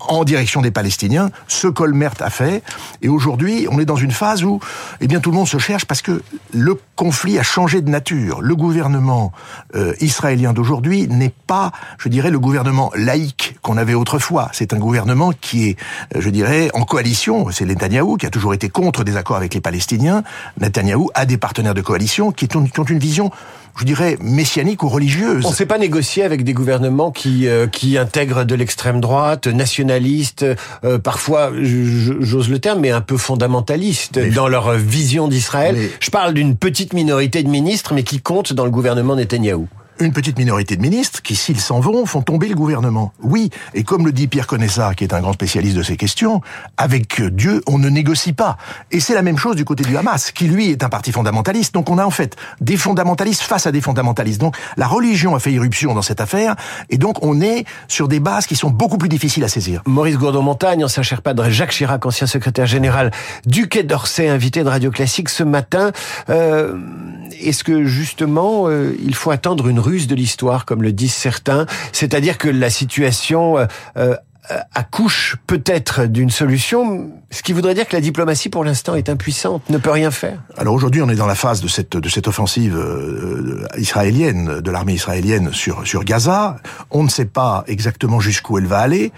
en 0.00 0.24
direction 0.24 0.62
des 0.62 0.70
Palestiniens, 0.70 1.30
ce 1.48 1.68
qu'Olmert 1.68 2.14
a 2.20 2.30
fait. 2.30 2.62
Et 3.02 3.08
aujourd'hui, 3.08 3.66
on 3.70 3.78
est 3.78 3.84
dans 3.84 3.96
une 3.96 4.10
phase 4.10 4.44
où, 4.44 4.60
eh 5.00 5.06
bien, 5.06 5.20
tout 5.20 5.30
le 5.30 5.36
monde 5.36 5.48
se 5.48 5.58
cherche 5.58 5.84
parce 5.84 6.02
que 6.02 6.22
le 6.52 6.78
conflit 6.94 7.38
a 7.38 7.42
changé 7.42 7.80
de 7.80 7.90
nature. 7.90 8.40
Le 8.40 8.54
gouvernement 8.54 9.32
euh, 9.74 9.94
israélien 10.00 10.52
d'aujourd'hui 10.52 11.08
n'est 11.08 11.34
pas, 11.46 11.72
je 11.98 12.08
dirais, 12.08 12.30
le 12.30 12.38
gouvernement 12.38 12.90
laïque 12.94 13.56
qu'on 13.62 13.76
avait 13.76 13.94
autrefois. 13.94 14.48
C'est 14.52 14.72
un 14.72 14.78
gouvernement 14.78 15.32
qui 15.40 15.68
est, 15.68 15.76
euh, 16.14 16.20
je 16.20 16.30
dirais, 16.30 16.70
en 16.74 16.82
coalition. 16.84 17.50
C'est 17.50 17.64
Netanyahou 17.64 18.16
qui 18.16 18.26
a 18.26 18.30
toujours 18.30 18.54
été 18.54 18.68
contre 18.68 19.04
des 19.04 19.16
accords 19.16 19.36
avec 19.36 19.54
les 19.54 19.60
Palestiniens. 19.60 20.22
Netanyahou 20.60 21.10
a 21.14 21.26
des 21.26 21.38
partenaires 21.38 21.74
de 21.74 21.82
coalition 21.82 22.32
qui 22.32 22.48
ont, 22.56 22.64
qui 22.64 22.80
ont 22.80 22.84
une 22.84 22.98
vision 22.98 23.30
je 23.78 23.84
dirais, 23.84 24.16
messianique 24.20 24.82
ou 24.82 24.88
religieuse. 24.88 25.44
On 25.44 25.50
ne 25.50 25.54
s'est 25.54 25.66
pas 25.66 25.78
négocié 25.78 26.22
avec 26.22 26.44
des 26.44 26.54
gouvernements 26.54 27.10
qui, 27.10 27.46
euh, 27.46 27.66
qui 27.66 27.98
intègrent 27.98 28.44
de 28.44 28.54
l'extrême 28.54 29.00
droite, 29.00 29.46
nationalistes, 29.46 30.44
euh, 30.84 30.98
parfois, 30.98 31.52
j'ose 31.60 32.48
le 32.48 32.58
terme, 32.58 32.80
mais 32.80 32.90
un 32.90 33.00
peu 33.00 33.16
fondamentalistes 33.16 34.18
dans 34.34 34.48
leur 34.48 34.72
vision 34.72 35.28
d'Israël. 35.28 35.76
Je 36.00 36.10
parle 36.10 36.34
d'une 36.34 36.56
petite 36.56 36.92
minorité 36.92 37.42
de 37.42 37.48
ministres, 37.48 37.92
mais 37.94 38.02
qui 38.02 38.20
compte 38.20 38.52
dans 38.52 38.64
le 38.64 38.70
gouvernement 38.70 39.16
Netanyahou 39.16 39.68
une 40.00 40.12
petite 40.12 40.38
minorité 40.38 40.76
de 40.76 40.82
ministres 40.82 41.22
qui, 41.22 41.36
s'ils 41.36 41.60
s'en 41.60 41.80
vont, 41.80 42.06
font 42.06 42.22
tomber 42.22 42.48
le 42.48 42.54
gouvernement. 42.54 43.12
Oui, 43.22 43.50
et 43.74 43.82
comme 43.82 44.04
le 44.06 44.12
dit 44.12 44.26
Pierre 44.26 44.46
Conessa, 44.46 44.94
qui 44.94 45.04
est 45.04 45.14
un 45.14 45.20
grand 45.20 45.32
spécialiste 45.32 45.76
de 45.76 45.82
ces 45.82 45.96
questions, 45.96 46.40
avec 46.76 47.22
Dieu, 47.22 47.62
on 47.66 47.78
ne 47.78 47.88
négocie 47.88 48.32
pas. 48.32 48.56
Et 48.90 49.00
c'est 49.00 49.14
la 49.14 49.22
même 49.22 49.38
chose 49.38 49.56
du 49.56 49.64
côté 49.64 49.84
du 49.84 49.96
Hamas, 49.96 50.30
qui 50.32 50.46
lui 50.46 50.70
est 50.70 50.84
un 50.84 50.88
parti 50.88 51.12
fondamentaliste. 51.12 51.74
Donc 51.74 51.90
on 51.90 51.98
a 51.98 52.04
en 52.04 52.10
fait 52.10 52.36
des 52.60 52.76
fondamentalistes 52.76 53.42
face 53.42 53.66
à 53.66 53.72
des 53.72 53.80
fondamentalistes. 53.80 54.40
Donc 54.40 54.56
la 54.76 54.86
religion 54.86 55.34
a 55.34 55.40
fait 55.40 55.52
irruption 55.52 55.94
dans 55.94 56.02
cette 56.02 56.20
affaire, 56.20 56.56
et 56.90 56.98
donc 56.98 57.24
on 57.24 57.40
est 57.40 57.64
sur 57.88 58.08
des 58.08 58.20
bases 58.20 58.46
qui 58.46 58.56
sont 58.56 58.70
beaucoup 58.70 58.98
plus 58.98 59.08
difficiles 59.08 59.44
à 59.44 59.48
saisir. 59.48 59.82
Maurice 59.86 60.16
Gourdon-Montagne, 60.16 60.84
ancien 60.84 61.02
Sherpa 61.02 61.34
Jacques 61.48 61.70
Chirac, 61.70 62.04
ancien 62.06 62.26
secrétaire 62.26 62.66
général 62.66 63.10
du 63.46 63.68
Quai 63.68 63.82
d'Orsay, 63.82 64.28
invité 64.28 64.64
de 64.64 64.68
Radio 64.68 64.90
Classique 64.90 65.28
ce 65.28 65.42
matin. 65.42 65.92
Euh, 66.30 66.76
Est-ce 67.40 67.64
que 67.64 67.84
justement, 67.84 68.68
euh, 68.68 68.96
il 69.04 69.14
faut 69.14 69.30
attendre 69.30 69.68
une 69.68 69.78
ruse 69.86 70.06
de 70.06 70.14
l'histoire, 70.14 70.64
comme 70.64 70.82
le 70.82 70.92
disent 70.92 71.14
certains, 71.14 71.66
c'est-à-dire 71.92 72.38
que 72.38 72.48
la 72.48 72.70
situation 72.70 73.58
euh, 73.58 73.66
euh, 73.96 74.14
accouche 74.74 75.36
peut-être 75.46 76.06
d'une 76.06 76.30
solution, 76.30 77.10
ce 77.30 77.42
qui 77.42 77.52
voudrait 77.52 77.74
dire 77.74 77.86
que 77.88 77.96
la 77.96 78.00
diplomatie 78.00 78.48
pour 78.48 78.64
l'instant 78.64 78.94
est 78.94 79.08
impuissante, 79.08 79.68
ne 79.70 79.78
peut 79.78 79.90
rien 79.90 80.10
faire. 80.10 80.38
Alors 80.56 80.74
aujourd'hui, 80.74 81.02
on 81.02 81.08
est 81.08 81.16
dans 81.16 81.26
la 81.26 81.34
phase 81.34 81.60
de 81.60 81.68
cette 81.68 81.96
de 81.96 82.08
cette 82.08 82.28
offensive 82.28 82.76
euh, 82.76 83.66
israélienne, 83.76 84.60
de 84.60 84.70
l'armée 84.70 84.94
israélienne 84.94 85.52
sur 85.52 85.86
sur 85.86 86.04
Gaza. 86.04 86.58
On 86.90 87.02
ne 87.02 87.08
sait 87.08 87.26
pas 87.26 87.64
exactement 87.66 88.20
jusqu'où 88.20 88.58
elle 88.58 88.66
va 88.66 88.78
aller 88.78 89.12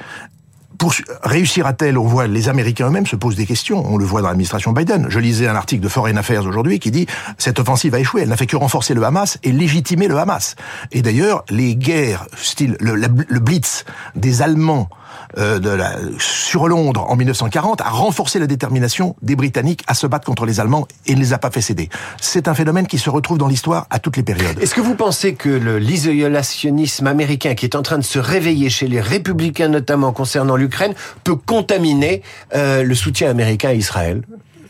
réussira-t-elle 1.22 1.98
On 1.98 2.06
voit 2.06 2.26
les 2.26 2.48
Américains 2.48 2.88
eux-mêmes 2.88 3.06
se 3.06 3.16
posent 3.16 3.36
des 3.36 3.46
questions. 3.46 3.84
On 3.86 3.96
le 3.96 4.04
voit 4.04 4.22
dans 4.22 4.28
l'administration 4.28 4.72
Biden. 4.72 5.06
Je 5.08 5.18
lisais 5.18 5.48
un 5.48 5.56
article 5.56 5.82
de 5.82 5.88
Foreign 5.88 6.16
Affairs 6.16 6.46
aujourd'hui 6.46 6.78
qui 6.78 6.90
dit 6.90 7.06
cette 7.36 7.58
offensive 7.58 7.94
a 7.94 8.00
échoué. 8.00 8.22
Elle 8.22 8.28
n'a 8.28 8.36
fait 8.36 8.46
que 8.46 8.56
renforcer 8.56 8.94
le 8.94 9.02
Hamas 9.02 9.38
et 9.42 9.52
légitimer 9.52 10.08
le 10.08 10.18
Hamas. 10.18 10.56
Et 10.92 11.02
d'ailleurs, 11.02 11.44
les 11.50 11.76
guerres, 11.76 12.26
style 12.36 12.76
le, 12.80 12.94
le 12.94 13.40
blitz 13.40 13.84
des 14.14 14.42
Allemands 14.42 14.88
euh, 15.36 15.58
de 15.58 15.70
la, 15.70 15.92
sur 16.18 16.68
Londres 16.68 17.06
en 17.08 17.16
1940 17.16 17.80
a 17.80 17.90
renforcé 17.90 18.38
la 18.38 18.46
détermination 18.46 19.16
des 19.22 19.36
Britanniques 19.36 19.82
à 19.86 19.94
se 19.94 20.06
battre 20.06 20.26
contre 20.26 20.46
les 20.46 20.60
Allemands 20.60 20.86
et 21.06 21.14
ne 21.14 21.20
les 21.20 21.32
a 21.32 21.38
pas 21.38 21.50
fait 21.50 21.60
céder. 21.60 21.88
C'est 22.20 22.48
un 22.48 22.54
phénomène 22.54 22.86
qui 22.86 22.98
se 22.98 23.10
retrouve 23.10 23.38
dans 23.38 23.48
l'histoire 23.48 23.86
à 23.90 23.98
toutes 23.98 24.16
les 24.16 24.22
périodes. 24.22 24.58
Est-ce 24.60 24.74
que 24.74 24.80
vous 24.80 24.94
pensez 24.94 25.34
que 25.34 25.48
l'isolationnisme 25.48 27.06
américain 27.06 27.54
qui 27.54 27.66
est 27.66 27.76
en 27.76 27.82
train 27.82 27.98
de 27.98 28.04
se 28.04 28.18
réveiller 28.18 28.70
chez 28.70 28.88
les 28.88 29.00
républicains 29.00 29.68
notamment 29.68 30.12
concernant 30.12 30.56
l'Ukraine 30.56 30.94
peut 31.24 31.36
contaminer 31.36 32.22
euh, 32.54 32.82
le 32.82 32.94
soutien 32.94 33.30
américain 33.30 33.70
à 33.70 33.74
Israël? 33.74 34.22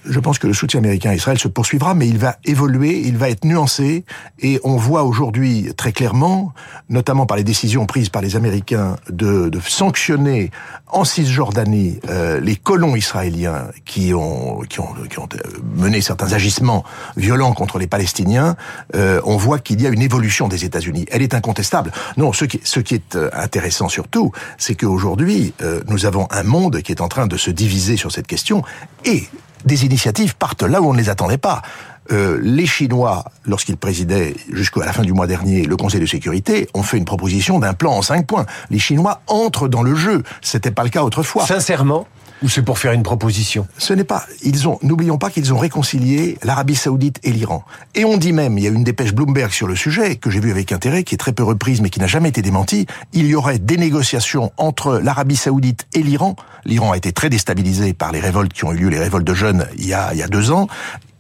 Je 0.05 0.21
pense 0.21 0.39
que 0.39 0.47
le 0.47 0.55
soutien 0.55 0.81
américain 0.81 1.11
à 1.11 1.15
Israël 1.15 1.39
se 1.39 1.49
poursuivra, 1.49 1.95
mais 1.95 2.09
il 2.09 2.19
va 2.19 2.37
évoluer, 2.45 3.01
il 3.05 3.17
va 3.17 3.29
être 3.31 3.45
nuancé, 3.45 4.05
et 4.41 4.61
on 4.65 4.77
voit 4.77 5.05
aujourd'hui 5.05 5.73
très 5.77 5.93
clairement, 5.93 6.53
notamment 6.89 7.27
par 7.27 7.37
les 7.37 7.45
décisions 7.45 7.87
prises 7.87 8.09
par 8.09 8.23
les 8.23 8.37
Américains, 8.37 8.97
de, 9.11 9.49
de 9.49 9.61
sanctionner 9.61 10.51
en 10.87 11.05
Cisjordanie 11.05 12.01
euh, 12.09 12.41
les 12.41 12.57
colons 12.57 12.97
israéliens 12.97 13.69
qui 13.85 14.15
ont, 14.15 14.61
qui 14.69 14.81
ont, 14.81 14.95
qui 15.11 15.19
ont 15.19 15.29
euh, 15.35 15.59
mené 15.77 16.01
certains 16.01 16.33
agissements 16.33 16.85
violents 17.17 17.53
contre 17.53 17.79
les 17.79 17.87
Palestiniens. 17.87 18.57
Euh, 18.95 19.21
on 19.25 19.37
voit 19.37 19.59
qu'il 19.59 19.81
y 19.83 19.87
a 19.87 19.91
une 19.91 20.03
évolution 20.03 20.49
des 20.49 20.65
États-Unis. 20.65 21.07
Elle 21.11 21.23
est 21.23 21.35
incontestable. 21.35 21.93
Non, 22.17 22.33
ce 22.33 22.45
qui, 22.45 22.61
ce 22.65 22.81
qui 22.81 22.95
est 22.95 23.17
euh, 23.17 23.31
intéressant 23.33 23.89
surtout, 23.89 24.33
c'est 24.57 24.75
qu'aujourd'hui, 24.75 25.53
euh, 25.63 25.83
nous 25.89 26.07
avons 26.07 26.27
un 26.31 26.43
monde 26.43 26.81
qui 26.83 26.93
est 26.93 27.01
en 27.01 27.09
train 27.09 27.27
de 27.27 27.37
se 27.37 27.51
diviser 27.51 27.97
sur 27.97 28.13
cette 28.13 28.27
question, 28.27 28.63
et 29.05 29.29
des 29.65 29.85
initiatives 29.85 30.37
partent 30.37 30.63
là 30.63 30.81
où 30.81 30.91
on 30.91 30.93
ne 30.93 30.99
les 30.99 31.09
attendait 31.09 31.39
pas. 31.39 31.63
Euh, 32.11 32.39
les 32.43 32.67
Chinois, 32.67 33.25
lorsqu'ils 33.45 33.77
présidaient 33.77 34.35
jusqu'à 34.51 34.81
la 34.81 34.93
fin 34.93 35.03
du 35.03 35.13
mois 35.13 35.27
dernier 35.27 35.65
le 35.65 35.77
Conseil 35.77 36.01
de 36.01 36.07
sécurité, 36.07 36.69
ont 36.73 36.83
fait 36.83 36.97
une 36.97 37.05
proposition 37.05 37.59
d'un 37.59 37.75
plan 37.75 37.93
en 37.93 38.03
cinq 38.03 38.27
points. 38.27 38.47
Les 38.71 38.79
Chinois 38.79 39.21
entrent 39.27 39.69
dans 39.69 39.83
le 39.83 39.95
jeu. 39.95 40.23
C'était 40.41 40.71
pas 40.71 40.85
le 40.85 40.89
cas 40.89 41.03
autrefois. 41.03 41.45
Sincèrement 41.45 42.07
ou 42.43 42.49
c'est 42.49 42.63
pour 42.63 42.79
faire 42.79 42.93
une 42.93 43.03
proposition 43.03 43.67
Ce 43.79 43.93
n'est 43.93 44.05
pas. 44.05 44.25
Ils 44.43 44.69
ont. 44.69 44.79
N'oublions 44.83 45.19
pas 45.19 45.31
qu'ils 45.31 45.53
ont 45.53 45.59
réconcilié 45.59 46.39
l'Arabie 46.43 46.77
Saoudite 46.77 47.19
et 47.23 47.33
l'Iran. 47.33 47.65
Et 47.95 48.05
on 48.05 48.17
dit 48.17 48.33
même, 48.33 48.59
il 48.59 48.65
y 48.65 48.67
a 48.67 48.71
une 48.71 48.85
dépêche 48.85 49.13
Bloomberg 49.13 49.51
sur 49.51 49.67
le 49.67 49.77
sujet 49.77 50.17
que 50.17 50.31
j'ai 50.31 50.41
vu 50.41 50.51
avec 50.51 50.73
intérêt, 50.73 51.05
qui 51.05 51.15
est 51.15 51.19
très 51.19 51.33
peu 51.33 51.43
reprise 51.43 51.81
mais 51.81 51.91
qui 51.91 52.01
n'a 52.01 52.07
jamais 52.07 52.29
été 52.29 52.43
démentie. 52.43 52.87
Il 53.13 53.27
y 53.27 53.35
aurait 53.35 53.59
des 53.59 53.77
négociations 53.77 54.53
entre 54.57 55.01
l'Arabie 55.03 55.37
Saoudite 55.37 55.87
et 55.95 56.03
l'Iran. 56.03 56.37
L'Iran 56.65 56.93
a 56.93 56.97
été 56.97 57.13
très 57.13 57.31
déstabilisé 57.31 57.93
par 57.95 58.13
les 58.13 58.21
révoltes 58.21 58.53
qui 58.53 58.65
ont 58.65 58.73
eu 58.73 58.77
lieu, 58.77 58.89
les 58.89 58.99
révoltes 58.99 59.27
de 59.27 59.35
jeunes 59.35 59.67
il 59.77 59.87
y 59.87 59.95
a, 59.95 60.13
il 60.13 60.19
y 60.19 60.23
a 60.23 60.29
deux 60.29 60.51
ans. 60.51 60.69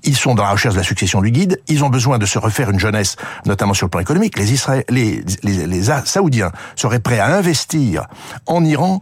Ils 0.04 0.16
sont 0.16 0.34
dans 0.34 0.44
la 0.44 0.52
recherche 0.52 0.74
de 0.74 0.80
la 0.80 0.84
succession 0.84 1.20
du 1.20 1.30
guide. 1.30 1.60
Ils 1.66 1.84
ont 1.84 1.90
besoin 1.90 2.18
de 2.18 2.26
se 2.26 2.38
refaire 2.38 2.70
une 2.70 2.78
jeunesse, 2.78 3.16
notamment 3.46 3.74
sur 3.74 3.86
le 3.86 3.90
plan 3.90 4.00
économique. 4.00 4.38
Les, 4.38 4.52
Israéliens, 4.52 4.84
les, 4.90 5.24
les, 5.42 5.66
les 5.66 5.82
Saoudiens 6.04 6.52
seraient 6.76 7.00
prêts 7.00 7.18
à 7.18 7.36
investir 7.36 8.06
en 8.46 8.64
Iran 8.64 9.00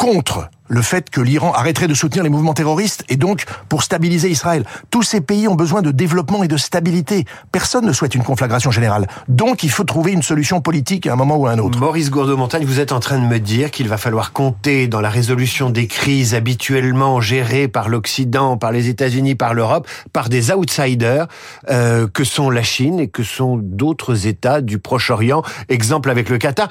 contre 0.00 0.48
le 0.66 0.80
fait 0.80 1.10
que 1.10 1.20
l'Iran 1.20 1.52
arrêterait 1.52 1.86
de 1.86 1.92
soutenir 1.92 2.24
les 2.24 2.30
mouvements 2.30 2.54
terroristes 2.54 3.04
et 3.10 3.16
donc 3.16 3.44
pour 3.68 3.82
stabiliser 3.82 4.30
Israël. 4.30 4.64
Tous 4.88 5.02
ces 5.02 5.20
pays 5.20 5.46
ont 5.46 5.56
besoin 5.56 5.82
de 5.82 5.90
développement 5.90 6.42
et 6.42 6.48
de 6.48 6.56
stabilité. 6.56 7.26
Personne 7.52 7.84
ne 7.84 7.92
souhaite 7.92 8.14
une 8.14 8.22
conflagration 8.22 8.70
générale. 8.70 9.08
Donc 9.28 9.62
il 9.62 9.70
faut 9.70 9.84
trouver 9.84 10.12
une 10.12 10.22
solution 10.22 10.62
politique 10.62 11.06
à 11.06 11.12
un 11.12 11.16
moment 11.16 11.36
ou 11.36 11.46
à 11.46 11.50
un 11.50 11.58
autre. 11.58 11.78
Maurice 11.78 12.10
Gourdeau-Montagne, 12.10 12.64
vous 12.64 12.80
êtes 12.80 12.92
en 12.92 13.00
train 13.00 13.18
de 13.18 13.26
me 13.26 13.38
dire 13.38 13.70
qu'il 13.70 13.88
va 13.88 13.98
falloir 13.98 14.32
compter 14.32 14.88
dans 14.88 15.02
la 15.02 15.10
résolution 15.10 15.68
des 15.68 15.86
crises 15.86 16.34
habituellement 16.34 17.20
gérées 17.20 17.68
par 17.68 17.90
l'Occident, 17.90 18.56
par 18.56 18.72
les 18.72 18.88
États-Unis, 18.88 19.34
par 19.34 19.52
l'Europe, 19.52 19.86
par 20.14 20.30
des 20.30 20.50
outsiders 20.50 21.26
euh, 21.68 22.08
que 22.08 22.24
sont 22.24 22.48
la 22.48 22.62
Chine 22.62 23.00
et 23.00 23.08
que 23.08 23.22
sont 23.22 23.58
d'autres 23.62 24.26
États 24.26 24.62
du 24.62 24.78
Proche-Orient. 24.78 25.42
Exemple 25.68 26.08
avec 26.08 26.30
le 26.30 26.38
Qatar. 26.38 26.70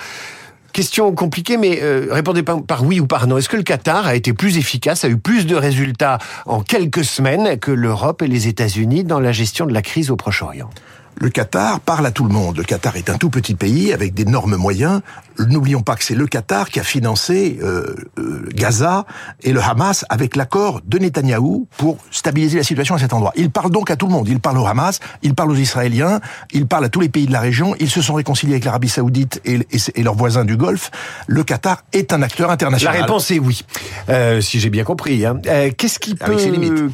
Question 0.74 1.14
compliquée, 1.14 1.58
mais 1.58 1.80
euh, 1.82 2.08
répondez 2.12 2.44
par, 2.44 2.62
par 2.62 2.84
oui 2.84 3.00
ou 3.00 3.08
par 3.08 3.28
non. 3.28 3.38
Est-ce 3.38 3.50
que 3.50 3.58
le 3.58 3.64
Qatar 3.64 4.06
a 4.06 4.16
été 4.16 4.34
plus 4.34 4.58
efficace, 4.58 5.04
a 5.04 5.10
eu 5.10 5.18
plus 5.18 5.46
de 5.46 5.56
résultats 5.56 6.20
en 6.46 6.62
quelques 6.62 7.04
semaines 7.04 7.58
que 7.60 7.72
l'Europe 7.72 8.22
et 8.22 8.28
les 8.28 8.48
États-Unis 8.48 9.04
dans 9.04 9.20
la 9.20 9.32
gestion 9.32 9.66
de 9.66 9.74
la 9.74 9.82
crise 9.82 10.12
au 10.12 10.16
Proche-Orient? 10.16 10.70
Le 11.16 11.30
Qatar 11.30 11.82
parle 11.82 12.06
à 12.06 12.12
tout 12.12 12.24
le 12.24 12.32
monde. 12.32 12.58
Le 12.58 12.64
Qatar 12.64 12.96
est 12.96 13.10
un 13.10 13.18
tout 13.18 13.30
petit 13.30 13.56
pays 13.56 13.92
avec 13.92 14.14
d'énormes 14.14 14.56
moyens. 14.56 15.02
N'oublions 15.48 15.82
pas 15.82 15.96
que 15.96 16.04
c'est 16.04 16.16
le 16.16 16.28
Qatar 16.28 16.70
qui 16.70 16.80
a 16.80 16.84
financé 16.84 17.60
euh, 17.62 17.96
euh, 18.18 18.50
Gaza 18.54 19.06
et 19.42 19.54
le 19.54 19.62
Hamas 19.62 20.06
avec 20.10 20.36
l'accord 20.36 20.82
de 20.86 20.98
Netanyahou 20.98 21.68
pour 21.78 21.98
stabiliser 22.12 22.58
la 22.58 22.64
situation 22.64 22.96
à 22.96 23.00
cet 23.00 23.14
endroit. 23.14 23.32
Il 23.36 23.50
parle 23.50 23.72
donc 23.72 23.90
à 23.92 23.96
tout 23.96 24.08
le 24.08 24.12
monde. 24.12 24.28
Il 24.28 24.40
parle 24.40 24.58
au 24.58 24.66
Hamas, 24.66 25.00
il 25.24 25.36
parle 25.36 25.52
aux 25.52 25.56
Israéliens, 25.56 26.20
il 26.52 26.68
parle 26.68 26.86
à 26.86 26.90
tous 26.90 27.00
les 27.00 27.10
pays 27.10 27.26
de 27.26 27.32
la 27.32 27.40
région. 27.40 27.76
Ils 27.80 27.90
se 27.90 28.02
sont 28.02 28.16
réconciliés 28.16 28.54
avec 28.54 28.66
l'Arabie 28.66 28.90
Saoudite 28.90 29.42
et, 29.46 29.60
et, 29.96 30.04
leurs 30.04 30.16
voisins 30.16 30.46
du 30.46 30.58
Golfe. 30.58 30.92
Le 31.28 31.44
Qatar 31.44 31.84
est 31.94 32.14
un 32.14 32.22
acteur 32.22 32.52
international. 32.52 32.96
La 32.96 33.02
réponse 33.02 33.32
est 33.32 33.40
oui, 33.40 33.64
euh, 34.10 34.42
si 34.42 34.60
j'ai 34.60 34.70
bien 34.70 34.84
compris. 34.84 35.26
Hein. 35.26 35.40
Euh, 35.48 35.72
qu'est-ce 35.76 36.00
qui 36.00 36.16
peut, 36.16 36.38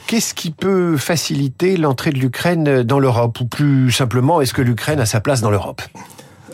qu'est-ce 0.08 0.34
qui 0.34 0.52
peut 0.52 0.98
faciliter 0.98 1.78
l'entrée 1.78 2.12
de 2.12 2.20
l'Ukraine 2.20 2.84
dans 2.84 3.00
l'Europe? 3.00 3.40
Ou 3.42 3.46
plus 3.46 3.92
simplement 3.92 4.42
est-ce 4.42 4.54
que 4.54 4.62
l'Ukraine 4.62 5.00
a 5.00 5.06
sa 5.06 5.20
place 5.20 5.42
dans 5.42 5.52
l'Europe? 5.52 5.82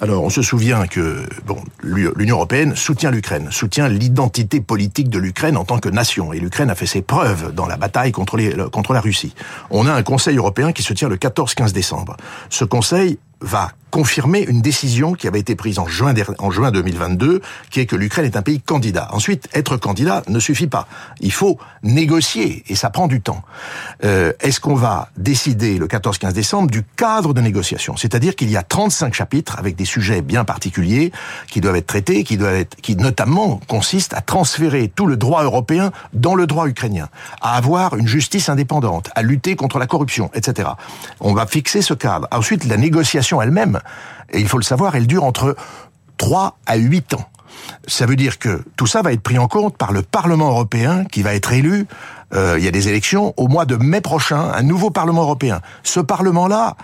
Alors, 0.01 0.23
on 0.23 0.31
se 0.31 0.41
souvient 0.41 0.87
que 0.87 1.27
bon, 1.45 1.63
l'Union 1.83 2.37
européenne 2.37 2.75
soutient 2.75 3.11
l'Ukraine, 3.11 3.49
soutient 3.51 3.87
l'identité 3.87 4.59
politique 4.59 5.09
de 5.09 5.19
l'Ukraine 5.19 5.57
en 5.57 5.63
tant 5.63 5.77
que 5.77 5.89
nation, 5.89 6.33
et 6.33 6.39
l'Ukraine 6.39 6.71
a 6.71 6.75
fait 6.75 6.87
ses 6.87 7.03
preuves 7.03 7.53
dans 7.53 7.67
la 7.67 7.77
bataille 7.77 8.11
contre, 8.11 8.39
contre 8.69 8.93
la 8.93 8.99
Russie. 8.99 9.35
On 9.69 9.85
a 9.85 9.93
un 9.93 10.01
Conseil 10.01 10.37
européen 10.37 10.71
qui 10.71 10.81
se 10.81 10.93
tient 10.93 11.07
le 11.07 11.17
14-15 11.17 11.71
décembre. 11.71 12.17
Ce 12.49 12.65
Conseil 12.65 13.19
va 13.41 13.73
confirmer 13.91 14.41
une 14.41 14.61
décision 14.61 15.13
qui 15.13 15.27
avait 15.27 15.39
été 15.39 15.55
prise 15.55 15.77
en 15.77 15.85
juin, 15.85 16.13
en 16.39 16.49
juin 16.49 16.71
2022, 16.71 17.41
qui 17.69 17.81
est 17.81 17.85
que 17.85 17.95
l'Ukraine 17.95 18.25
est 18.25 18.37
un 18.37 18.41
pays 18.41 18.61
candidat. 18.61 19.09
Ensuite, 19.11 19.49
être 19.53 19.77
candidat 19.77 20.23
ne 20.27 20.39
suffit 20.39 20.67
pas. 20.67 20.87
Il 21.19 21.31
faut 21.31 21.59
négocier, 21.83 22.63
et 22.67 22.75
ça 22.75 22.89
prend 22.89 23.07
du 23.07 23.21
temps. 23.21 23.43
Euh, 24.03 24.33
Est-ce 24.39 24.59
qu'on 24.59 24.75
va 24.75 25.09
décider 25.17 25.77
le 25.77 25.87
14-15 25.87 26.33
décembre 26.33 26.71
du 26.71 26.83
cadre 26.95 27.33
de 27.33 27.41
négociation? 27.41 27.97
C'est-à-dire 27.97 28.35
qu'il 28.35 28.49
y 28.49 28.57
a 28.57 28.63
35 28.63 29.13
chapitres 29.13 29.59
avec 29.59 29.75
des 29.75 29.85
sujets 29.85 30.21
bien 30.21 30.45
particuliers 30.45 31.11
qui 31.47 31.59
doivent 31.61 31.75
être 31.75 31.87
traités, 31.87 32.23
qui 32.23 32.37
doivent 32.37 32.55
être, 32.55 32.75
qui 32.77 32.95
notamment 32.95 33.59
consistent 33.67 34.13
à 34.13 34.21
transférer 34.21 34.87
tout 34.87 35.05
le 35.05 35.17
droit 35.17 35.43
européen 35.43 35.91
dans 36.13 36.35
le 36.35 36.47
droit 36.47 36.67
ukrainien, 36.67 37.09
à 37.41 37.57
avoir 37.57 37.97
une 37.97 38.07
justice 38.07 38.47
indépendante, 38.47 39.09
à 39.15 39.21
lutter 39.21 39.55
contre 39.55 39.79
la 39.79 39.87
corruption, 39.87 40.31
etc. 40.33 40.69
On 41.19 41.33
va 41.33 41.45
fixer 41.45 41.81
ce 41.81 41.93
cadre. 41.93 42.27
Ensuite, 42.31 42.65
la 42.65 42.77
négociation 42.77 43.41
elle-même, 43.41 43.80
et 44.31 44.39
il 44.39 44.47
faut 44.47 44.57
le 44.57 44.63
savoir, 44.63 44.95
elle 44.95 45.07
dure 45.07 45.23
entre 45.23 45.55
3 46.17 46.57
à 46.65 46.75
8 46.77 47.15
ans. 47.15 47.25
Ça 47.87 48.05
veut 48.05 48.15
dire 48.15 48.39
que 48.39 48.63
tout 48.75 48.87
ça 48.87 49.01
va 49.01 49.11
être 49.11 49.21
pris 49.21 49.37
en 49.37 49.47
compte 49.47 49.77
par 49.77 49.91
le 49.91 50.01
Parlement 50.01 50.49
européen 50.49 51.05
qui 51.05 51.21
va 51.21 51.33
être 51.35 51.51
élu. 51.51 51.85
Euh, 52.33 52.55
il 52.57 52.63
y 52.63 52.67
a 52.67 52.71
des 52.71 52.87
élections 52.87 53.33
au 53.37 53.47
mois 53.47 53.65
de 53.65 53.75
mai 53.75 54.01
prochain, 54.01 54.51
un 54.53 54.63
nouveau 54.63 54.89
Parlement 54.89 55.23
européen. 55.23 55.61
Ce 55.83 55.99
Parlement-là 55.99 56.75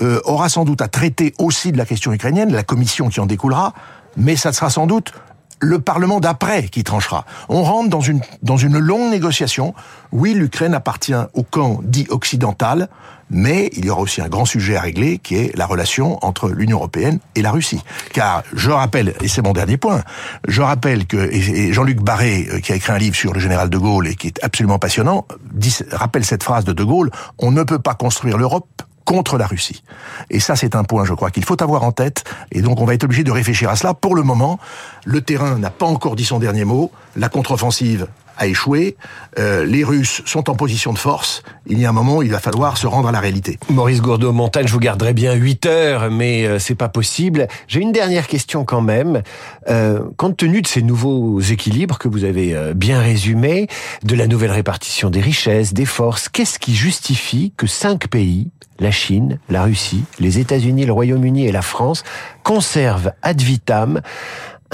euh, 0.00 0.20
aura 0.24 0.48
sans 0.48 0.64
doute 0.64 0.80
à 0.80 0.88
traiter 0.88 1.34
aussi 1.38 1.72
de 1.72 1.78
la 1.78 1.84
question 1.84 2.12
ukrainienne, 2.12 2.52
la 2.52 2.62
commission 2.62 3.08
qui 3.08 3.20
en 3.20 3.26
découlera, 3.26 3.74
mais 4.16 4.36
ça 4.36 4.52
sera 4.52 4.70
sans 4.70 4.86
doute 4.86 5.12
le 5.60 5.78
Parlement 5.78 6.20
d'après 6.20 6.64
qui 6.68 6.84
tranchera. 6.84 7.24
On 7.48 7.62
rentre 7.62 7.88
dans 7.88 8.00
une, 8.00 8.20
dans 8.42 8.56
une 8.56 8.78
longue 8.78 9.10
négociation. 9.10 9.74
Oui, 10.12 10.34
l'Ukraine 10.34 10.74
appartient 10.74 11.14
au 11.32 11.42
camp 11.42 11.80
dit 11.82 12.06
occidental, 12.10 12.88
mais 13.30 13.70
il 13.72 13.86
y 13.86 13.90
aura 13.90 14.02
aussi 14.02 14.20
un 14.20 14.28
grand 14.28 14.44
sujet 14.44 14.76
à 14.76 14.82
régler 14.82 15.18
qui 15.18 15.36
est 15.36 15.56
la 15.56 15.66
relation 15.66 16.24
entre 16.24 16.50
l'Union 16.50 16.76
européenne 16.76 17.18
et 17.34 17.42
la 17.42 17.50
Russie. 17.50 17.82
Car 18.12 18.42
je 18.52 18.70
rappelle, 18.70 19.14
et 19.22 19.28
c'est 19.28 19.42
mon 19.42 19.52
dernier 19.52 19.76
point, 19.76 20.02
je 20.46 20.60
rappelle 20.60 21.06
que 21.06 21.30
Jean-Luc 21.72 22.00
Barré, 22.00 22.46
euh, 22.52 22.60
qui 22.60 22.72
a 22.72 22.76
écrit 22.76 22.92
un 22.92 22.98
livre 22.98 23.16
sur 23.16 23.32
le 23.32 23.40
général 23.40 23.70
de 23.70 23.78
Gaulle 23.78 24.08
et 24.08 24.14
qui 24.14 24.28
est 24.28 24.44
absolument 24.44 24.78
passionnant, 24.78 25.26
dit, 25.52 25.74
rappelle 25.90 26.24
cette 26.24 26.42
phrase 26.42 26.64
de 26.64 26.74
de 26.74 26.84
Gaulle, 26.84 27.10
on 27.38 27.50
ne 27.50 27.62
peut 27.62 27.78
pas 27.78 27.94
construire 27.94 28.36
l'Europe 28.36 28.82
contre 29.04 29.38
la 29.38 29.46
Russie. 29.46 29.82
Et 30.30 30.40
ça, 30.40 30.56
c'est 30.56 30.74
un 30.74 30.84
point, 30.84 31.04
je 31.04 31.14
crois, 31.14 31.30
qu'il 31.30 31.44
faut 31.44 31.62
avoir 31.62 31.84
en 31.84 31.92
tête. 31.92 32.24
Et 32.52 32.62
donc, 32.62 32.80
on 32.80 32.84
va 32.84 32.94
être 32.94 33.04
obligé 33.04 33.24
de 33.24 33.30
réfléchir 33.30 33.70
à 33.70 33.76
cela. 33.76 33.94
Pour 33.94 34.14
le 34.14 34.22
moment, 34.22 34.58
le 35.04 35.20
terrain 35.20 35.58
n'a 35.58 35.70
pas 35.70 35.86
encore 35.86 36.16
dit 36.16 36.24
son 36.24 36.38
dernier 36.38 36.64
mot. 36.64 36.90
La 37.16 37.28
contre-offensive 37.28 38.08
a 38.36 38.46
échoué. 38.46 38.96
Euh, 39.38 39.64
les 39.64 39.84
Russes 39.84 40.22
sont 40.24 40.50
en 40.50 40.54
position 40.54 40.92
de 40.92 40.98
force. 40.98 41.42
Il 41.66 41.78
y 41.78 41.86
a 41.86 41.88
un 41.88 41.92
moment 41.92 42.22
il 42.22 42.30
va 42.30 42.40
falloir 42.40 42.76
se 42.76 42.86
rendre 42.86 43.08
à 43.08 43.12
la 43.12 43.20
réalité. 43.20 43.58
Maurice 43.70 44.00
Gourdeau-Montagne, 44.00 44.66
je 44.66 44.72
vous 44.72 44.80
garderai 44.80 45.12
bien 45.12 45.34
8 45.34 45.66
heures, 45.66 46.10
mais 46.10 46.44
euh, 46.44 46.58
c'est 46.58 46.74
pas 46.74 46.88
possible. 46.88 47.48
J'ai 47.68 47.80
une 47.80 47.92
dernière 47.92 48.26
question 48.26 48.64
quand 48.64 48.80
même. 48.80 49.22
Euh, 49.68 50.00
compte 50.16 50.36
tenu 50.36 50.62
de 50.62 50.66
ces 50.66 50.82
nouveaux 50.82 51.40
équilibres 51.40 51.98
que 51.98 52.08
vous 52.08 52.24
avez 52.24 52.54
euh, 52.54 52.74
bien 52.74 53.00
résumés, 53.00 53.68
de 54.02 54.14
la 54.14 54.26
nouvelle 54.26 54.50
répartition 54.50 55.10
des 55.10 55.20
richesses, 55.20 55.72
des 55.72 55.86
forces, 55.86 56.28
qu'est-ce 56.28 56.58
qui 56.58 56.74
justifie 56.74 57.52
que 57.56 57.66
cinq 57.66 58.08
pays, 58.08 58.48
la 58.78 58.90
Chine, 58.90 59.38
la 59.48 59.64
Russie, 59.64 60.04
les 60.18 60.38
États-Unis, 60.38 60.84
le 60.84 60.92
Royaume-Uni 60.92 61.46
et 61.46 61.52
la 61.52 61.62
France, 61.62 62.02
conservent 62.42 63.12
ad 63.22 63.40
vitam 63.40 64.00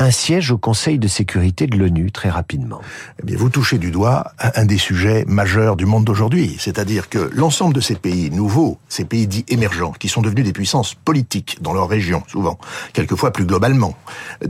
un 0.00 0.10
siège 0.10 0.50
au 0.50 0.56
Conseil 0.56 0.98
de 0.98 1.06
sécurité 1.06 1.66
de 1.66 1.76
l'ONU 1.76 2.10
très 2.10 2.30
rapidement. 2.30 2.80
Eh 3.22 3.26
bien, 3.26 3.36
vous 3.36 3.50
touchez 3.50 3.76
du 3.76 3.90
doigt 3.90 4.32
un 4.38 4.64
des 4.64 4.78
sujets 4.78 5.26
majeurs 5.28 5.76
du 5.76 5.84
monde 5.84 6.04
d'aujourd'hui, 6.04 6.56
c'est-à-dire 6.58 7.10
que 7.10 7.30
l'ensemble 7.34 7.74
de 7.74 7.82
ces 7.82 7.96
pays 7.96 8.30
nouveaux, 8.30 8.78
ces 8.88 9.04
pays 9.04 9.26
dits 9.26 9.44
émergents, 9.48 9.92
qui 9.92 10.08
sont 10.08 10.22
devenus 10.22 10.46
des 10.46 10.54
puissances 10.54 10.94
politiques 10.94 11.58
dans 11.60 11.74
leur 11.74 11.86
région, 11.86 12.22
souvent, 12.28 12.58
quelquefois 12.94 13.30
plus 13.30 13.44
globalement, 13.44 13.94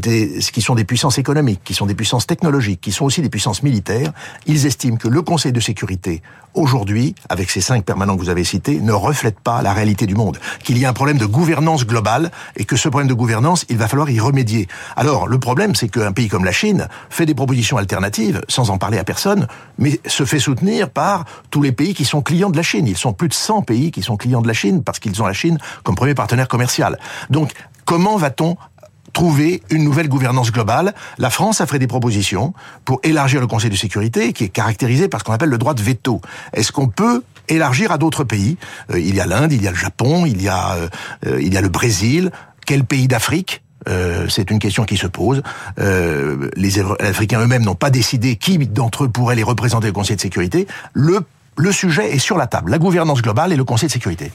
qui 0.00 0.62
sont 0.62 0.76
des 0.76 0.84
puissances 0.84 1.18
économiques, 1.18 1.62
qui 1.64 1.74
sont 1.74 1.86
des 1.86 1.96
puissances 1.96 2.28
technologiques, 2.28 2.80
qui 2.80 2.92
sont 2.92 3.04
aussi 3.04 3.20
des 3.20 3.28
puissances 3.28 3.64
militaires, 3.64 4.12
ils 4.46 4.66
estiment 4.66 4.96
que 4.96 5.08
le 5.08 5.20
Conseil 5.20 5.50
de 5.52 5.60
sécurité, 5.60 6.22
aujourd'hui, 6.54 7.14
avec 7.28 7.50
ces 7.50 7.60
cinq 7.60 7.84
permanents 7.84 8.16
que 8.16 8.22
vous 8.22 8.28
avez 8.28 8.44
cités, 8.44 8.80
ne 8.80 8.92
reflète 8.92 9.40
pas 9.40 9.62
la 9.62 9.72
réalité 9.72 10.06
du 10.06 10.14
monde, 10.14 10.38
qu'il 10.62 10.78
y 10.78 10.84
a 10.84 10.90
un 10.90 10.92
problème 10.92 11.18
de 11.18 11.26
gouvernance 11.26 11.86
globale 11.86 12.30
et 12.56 12.64
que 12.64 12.76
ce 12.76 12.88
problème 12.88 13.08
de 13.08 13.14
gouvernance, 13.14 13.66
il 13.68 13.78
va 13.78 13.88
falloir 13.88 14.10
y 14.10 14.20
remédier. 14.20 14.68
Alors, 14.96 15.26
le 15.26 15.39
problème, 15.40 15.74
c'est 15.74 15.88
qu'un 15.88 16.12
pays 16.12 16.28
comme 16.28 16.44
la 16.44 16.52
Chine 16.52 16.88
fait 17.08 17.26
des 17.26 17.34
propositions 17.34 17.76
alternatives, 17.76 18.40
sans 18.48 18.70
en 18.70 18.78
parler 18.78 18.98
à 18.98 19.04
personne, 19.04 19.46
mais 19.78 20.00
se 20.06 20.24
fait 20.24 20.38
soutenir 20.38 20.90
par 20.90 21.24
tous 21.50 21.62
les 21.62 21.72
pays 21.72 21.94
qui 21.94 22.04
sont 22.04 22.22
clients 22.22 22.50
de 22.50 22.56
la 22.56 22.62
Chine. 22.62 22.86
Ils 22.86 22.96
sont 22.96 23.12
plus 23.12 23.28
de 23.28 23.34
100 23.34 23.62
pays 23.62 23.90
qui 23.90 24.02
sont 24.02 24.16
clients 24.16 24.42
de 24.42 24.48
la 24.48 24.54
Chine 24.54 24.82
parce 24.82 24.98
qu'ils 24.98 25.20
ont 25.22 25.26
la 25.26 25.32
Chine 25.32 25.58
comme 25.82 25.94
premier 25.94 26.14
partenaire 26.14 26.48
commercial. 26.48 26.98
Donc, 27.30 27.52
comment 27.84 28.16
va-t-on 28.16 28.56
trouver 29.12 29.62
une 29.70 29.84
nouvelle 29.84 30.08
gouvernance 30.08 30.52
globale? 30.52 30.94
La 31.18 31.30
France 31.30 31.60
a 31.60 31.66
fait 31.66 31.78
des 31.78 31.86
propositions 31.86 32.54
pour 32.84 33.00
élargir 33.02 33.40
le 33.40 33.46
Conseil 33.46 33.70
de 33.70 33.76
sécurité, 33.76 34.32
qui 34.32 34.44
est 34.44 34.48
caractérisé 34.48 35.08
par 35.08 35.20
ce 35.20 35.24
qu'on 35.24 35.32
appelle 35.32 35.48
le 35.48 35.58
droit 35.58 35.74
de 35.74 35.82
veto. 35.82 36.20
Est-ce 36.52 36.72
qu'on 36.72 36.88
peut 36.88 37.22
élargir 37.48 37.92
à 37.92 37.98
d'autres 37.98 38.24
pays? 38.24 38.56
Euh, 38.92 39.00
Il 39.00 39.14
y 39.14 39.20
a 39.20 39.26
l'Inde, 39.26 39.52
il 39.52 39.62
y 39.62 39.68
a 39.68 39.70
le 39.70 39.76
Japon, 39.76 40.26
il 40.26 40.40
y 40.42 40.48
a, 40.48 40.74
euh, 40.74 40.88
euh, 41.26 41.42
il 41.42 41.52
y 41.52 41.56
a 41.56 41.60
le 41.60 41.68
Brésil. 41.68 42.30
Quel 42.66 42.84
pays 42.84 43.08
d'Afrique 43.08 43.62
euh, 43.88 44.26
c'est 44.28 44.50
une 44.50 44.58
question 44.58 44.84
qui 44.84 44.96
se 44.96 45.06
pose. 45.06 45.42
Euh, 45.78 46.50
les 46.56 46.80
Africains 47.00 47.40
eux-mêmes 47.40 47.64
n'ont 47.64 47.74
pas 47.74 47.90
décidé 47.90 48.36
qui 48.36 48.58
d'entre 48.58 49.04
eux 49.04 49.08
pourrait 49.08 49.36
les 49.36 49.42
représenter 49.42 49.88
au 49.88 49.92
Conseil 49.92 50.16
de 50.16 50.20
sécurité. 50.20 50.66
Le 51.60 51.72
sujet 51.72 52.14
est 52.14 52.18
sur 52.18 52.38
la 52.38 52.46
table, 52.46 52.70
la 52.70 52.78
gouvernance 52.78 53.20
globale 53.20 53.52
et 53.52 53.56
le 53.56 53.64
Conseil 53.64 53.88
de 53.88 53.92
sécurité. 53.92 54.32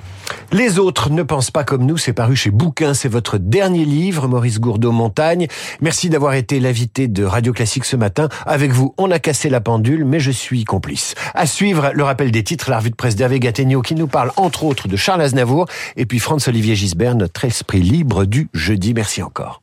Les 0.51 0.77
autres 0.77 1.09
ne 1.09 1.23
pensent 1.23 1.49
pas 1.49 1.63
comme 1.63 1.83
nous, 1.83 1.97
c'est 1.97 2.13
paru 2.13 2.35
chez 2.35 2.51
Bouquin, 2.51 2.93
c'est 2.93 3.09
votre 3.09 3.39
dernier 3.39 3.83
livre, 3.83 4.27
Maurice 4.27 4.59
Gourdeau-Montagne. 4.59 5.47
Merci 5.81 6.09
d'avoir 6.09 6.35
été 6.35 6.59
l'invité 6.59 7.07
de 7.07 7.23
Radio 7.23 7.51
Classique 7.51 7.85
ce 7.85 7.95
matin. 7.95 8.29
Avec 8.45 8.71
vous, 8.71 8.93
on 8.97 9.09
a 9.09 9.17
cassé 9.17 9.49
la 9.49 9.59
pendule, 9.59 10.05
mais 10.05 10.19
je 10.19 10.31
suis 10.31 10.65
complice. 10.65 11.15
À 11.33 11.47
suivre, 11.47 11.91
le 11.93 12.03
rappel 12.03 12.31
des 12.31 12.43
titres, 12.43 12.69
la 12.69 12.77
revue 12.77 12.91
de 12.91 12.95
presse 12.95 13.15
d'Hervé 13.15 13.39
Gattegno 13.39 13.81
qui 13.81 13.95
nous 13.95 14.07
parle 14.07 14.31
entre 14.37 14.63
autres 14.63 14.87
de 14.87 14.95
Charles 14.95 15.21
Aznavour 15.21 15.65
et 15.97 16.05
puis 16.05 16.19
Franz-Olivier 16.19 16.75
Gisbert, 16.75 17.15
notre 17.15 17.43
esprit 17.45 17.81
libre 17.81 18.25
du 18.25 18.49
jeudi. 18.53 18.93
Merci 18.93 19.23
encore. 19.23 19.53